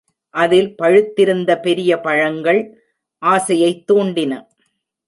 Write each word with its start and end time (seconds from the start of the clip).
அதில் 0.29 0.75
பழுத்திருந்த 0.81 1.61
பெரிய 1.61 1.99
பழங்கள் 1.99 2.61
ஆசையைத் 3.23 3.91
தூண்டின. 3.91 4.47